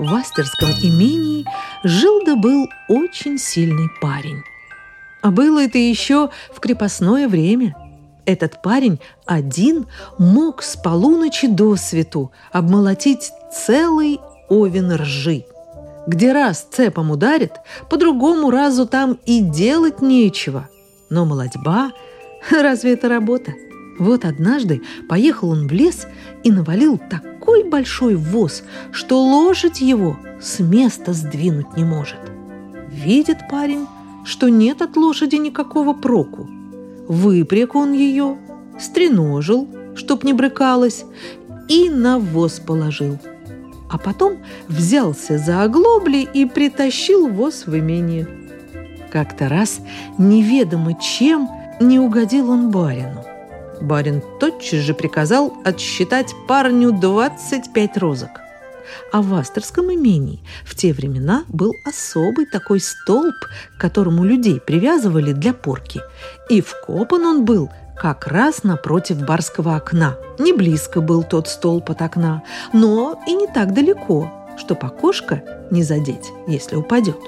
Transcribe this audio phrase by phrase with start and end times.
[0.00, 1.44] в Астерском имении
[1.84, 4.42] жил да был очень сильный парень.
[5.22, 7.76] А было это еще в крепостное время–
[8.26, 9.86] этот парень один
[10.18, 15.44] мог с полуночи до свету обмолотить целый овен ржи.
[16.06, 17.54] Где раз цепом ударит,
[17.88, 20.68] по другому разу там и делать нечего.
[21.08, 21.92] Но молодьба–
[22.50, 23.52] разве это работа?
[24.00, 26.08] Вот однажды поехал он в лес
[26.42, 32.18] и навалил такой большой воз, что лошадь его с места сдвинуть не может.
[32.90, 33.86] Видит парень,
[34.24, 36.50] что нет от лошади никакого проку–
[37.10, 38.38] выпряг он ее,
[38.78, 41.04] стреножил, чтоб не брыкалась,
[41.68, 43.18] и на воз положил.
[43.90, 44.38] А потом
[44.68, 48.28] взялся за оглобли и притащил воз в имение.
[49.10, 49.80] Как-то раз
[50.18, 51.48] неведомо чем
[51.80, 53.24] не угодил он барину.
[53.80, 58.30] Барин тотчас же приказал отсчитать парню 25 розок.
[59.12, 63.34] А в Астерском имении в те времена был особый такой столб,
[63.76, 66.00] к которому людей привязывали для порки.
[66.48, 70.16] И вкопан он был как раз напротив барского окна.
[70.38, 75.82] Не близко был тот столб от окна, но и не так далеко, чтоб окошко не
[75.82, 77.18] задеть, если упадет.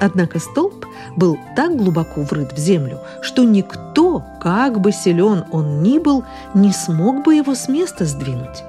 [0.00, 5.98] Однако столб был так глубоко врыт в землю, что никто, как бы силен он ни
[5.98, 8.64] был, не смог бы его с места сдвинуть.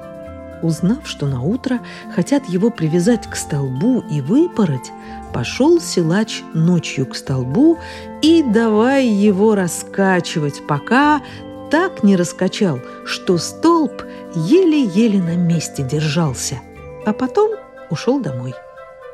[0.62, 1.80] Узнав, что на утро
[2.16, 4.92] хотят его привязать к столбу и выпороть,
[5.34, 7.78] пошел силач ночью к столбу
[8.22, 11.22] и давай его раскачивать, пока
[11.70, 14.04] так не раскачал, что столб
[14.34, 16.60] еле-еле на месте держался,
[17.06, 17.52] а потом
[17.90, 18.54] ушел домой.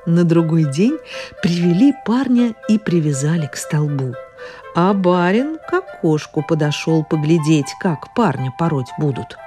[0.06, 0.97] На другой день
[1.44, 4.16] привели парня и привязали к столбу.
[4.75, 9.38] А барин к окошку подошел поглядеть, как парня пороть будут.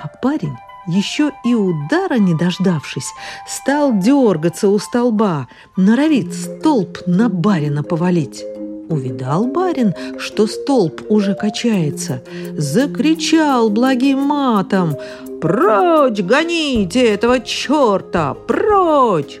[0.00, 0.56] А парень
[0.86, 3.12] еще и удара не дождавшись,
[3.48, 8.44] стал дергаться у столба, норовит столб на барина повалить.
[8.88, 14.94] Увидал барин, что столб уже качается, закричал благим матом
[15.40, 18.34] «Прочь гоните этого черта!
[18.34, 19.40] Прочь!»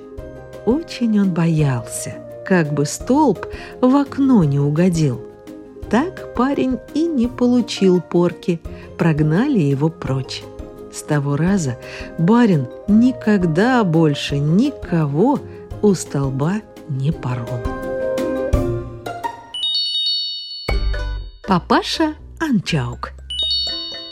[0.66, 3.46] Очень он боялся, как бы столб
[3.80, 5.20] в окно не угодил.
[5.88, 8.60] Так парень и не получил порки,
[8.98, 10.42] прогнали его прочь.
[10.92, 11.78] С того раза
[12.18, 15.38] барин никогда больше никого
[15.82, 17.60] у столба не порол.
[21.46, 23.12] Папаша Анчаук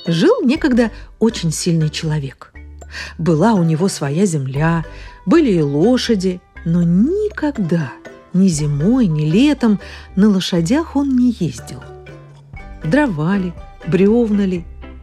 [0.07, 2.54] Жил некогда очень сильный человек.
[3.19, 4.85] Была у него своя земля,
[5.27, 7.93] были и лошади, но никогда,
[8.33, 9.81] ни зимой, ни летом
[10.17, 11.83] на лошадях он не ездил.
[12.85, 13.53] Дрова ли,
[13.87, 14.47] бревна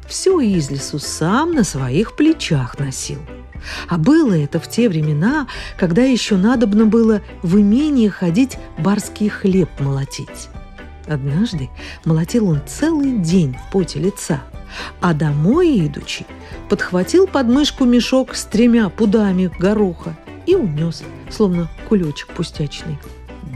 [0.08, 3.20] все из лесу сам на своих плечах носил.
[3.88, 5.48] А было это в те времена,
[5.78, 10.50] когда еще надобно было в имении ходить барский хлеб молотить.
[11.08, 11.70] Однажды
[12.06, 14.42] молотил он целый день в поте лица,
[15.00, 16.26] а домой идучи
[16.70, 20.16] подхватил под мышку мешок с тремя пудами гороха
[20.46, 22.98] и унес, словно кулечек пустячный.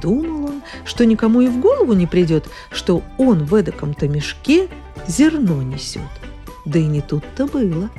[0.02, 4.68] Думал он, что никому и в голову не придет, что он в эдаком-то мешке
[5.08, 6.02] зерно несет.
[6.66, 7.90] Да и не тут-то было.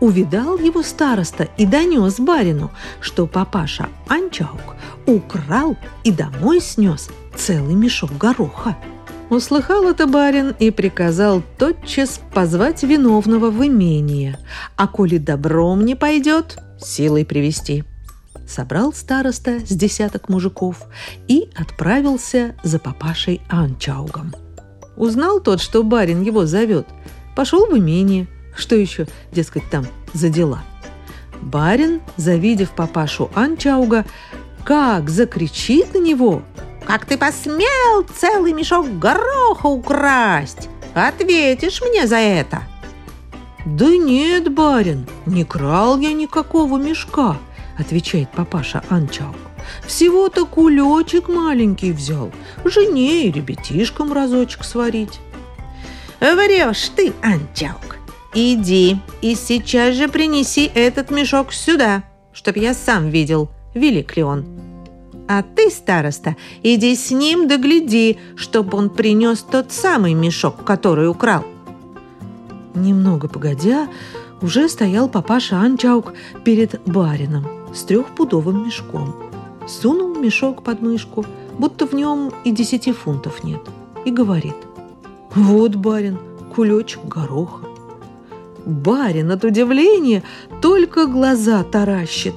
[0.00, 4.76] Увидал его староста и донес барину, что папаша Анчаук
[5.06, 8.76] украл и домой снес целый мешок гороха.
[9.30, 14.38] Услыхал это барин и приказал тотчас позвать виновного в имение,
[14.76, 17.84] а коли добром не пойдет, силой привести.
[18.46, 20.82] Собрал староста с десяток мужиков
[21.26, 24.32] и отправился за папашей Анчаугом.
[24.96, 26.86] Узнал тот, что барин его зовет,
[27.36, 28.26] Пошел в имение.
[28.56, 30.62] Что еще, дескать, там за дела?
[31.42, 34.06] Барин, завидев папашу Анчауга,
[34.64, 36.42] как закричит на него.
[36.86, 40.68] «Как ты посмел целый мешок гороха украсть?
[40.94, 42.62] Ответишь мне за это!»
[43.64, 47.36] «Да нет, барин, не крал я никакого мешка»,—
[47.78, 49.36] отвечает папаша Анчауг.
[49.86, 52.30] «Всего-то кулечек маленький взял,
[52.64, 55.20] жене и ребятишкам разочек сварить».
[56.20, 57.96] Врешь ты, Анчаук.
[58.34, 64.65] Иди и сейчас же принеси этот мешок сюда, чтоб я сам видел, велик ли он.
[65.28, 71.44] А ты, староста, иди с ним догляди, чтобы он принес тот самый мешок, который украл.
[72.74, 73.88] Немного погодя,
[74.40, 76.12] уже стоял папаша Анчаук
[76.44, 79.16] перед барином с трехпудовым мешком.
[79.66, 81.24] Сунул мешок под мышку,
[81.58, 83.60] будто в нем и десяти фунтов нет,
[84.04, 84.54] и говорит.
[85.34, 86.18] «Вот, барин,
[86.54, 87.66] кулечек гороха».
[88.64, 90.22] Барин от удивления
[90.60, 92.34] только глаза таращит.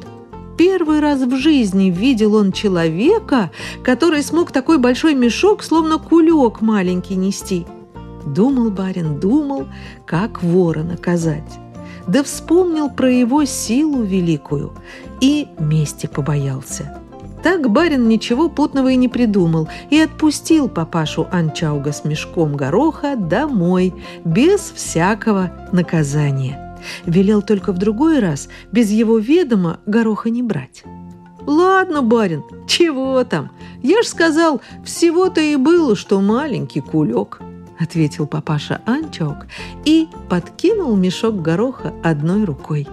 [0.60, 3.50] Первый раз в жизни видел он человека,
[3.82, 7.66] который смог такой большой мешок, словно кулек маленький нести.
[8.26, 9.68] Думал барин, думал,
[10.06, 11.50] как вора наказать.
[12.08, 14.74] Да вспомнил про его силу великую
[15.22, 17.02] и мести побоялся.
[17.42, 23.94] Так барин ничего путного и не придумал и отпустил папашу Анчауга с мешком гороха домой,
[24.26, 26.69] без всякого наказания.
[27.06, 30.84] Велел только в другой раз без его ведома гороха не брать.
[31.46, 33.52] «Ладно, барин, чего там?
[33.82, 37.42] Я ж сказал, всего-то и было, что маленький кулек»,
[37.80, 39.48] ответил папаша Анчаук
[39.86, 42.88] и подкинул мешок гороха одной рукой.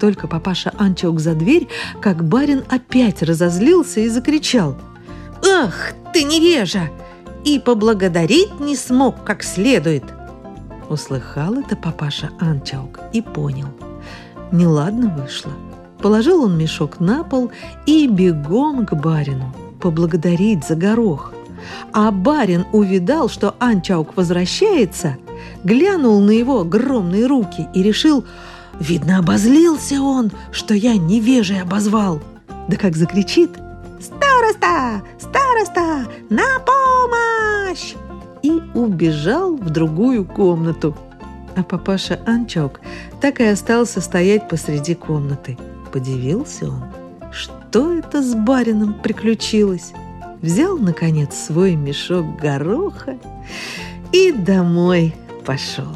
[0.00, 1.68] Только папаша Анчаук за дверь,
[2.00, 4.76] как барин опять разозлился и закричал.
[5.48, 6.90] «Ах, ты невежа!
[7.44, 10.04] И поблагодарить не смог как следует!»
[10.92, 13.68] Услыхал это папаша Анчаук и понял.
[14.52, 15.50] Неладно вышло.
[16.02, 17.50] Положил он мешок на пол
[17.86, 21.32] и бегом к барину поблагодарить за горох.
[21.94, 25.16] А барин увидал, что Анчаук возвращается,
[25.64, 28.26] глянул на его огромные руки и решил,
[28.78, 32.20] видно, обозлился он, что я невежей обозвал.
[32.68, 33.50] Да как закричит
[33.98, 35.00] «Староста!
[35.18, 36.06] Староста!
[36.28, 37.94] На помощь!»
[38.42, 40.96] И убежал в другую комнату.
[41.54, 42.80] А папаша Анчок
[43.20, 45.58] так и остался стоять посреди комнаты.
[45.92, 46.84] Подивился он,
[47.30, 49.92] что это с барином приключилось.
[50.40, 53.18] Взял, наконец, свой мешок гороха
[54.12, 55.94] и домой пошел.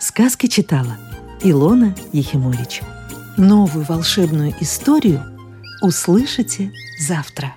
[0.00, 0.96] Сказки читала
[1.42, 2.82] Илона Ехимович.
[3.36, 5.22] Новую волшебную историю
[5.80, 7.54] услышите завтра.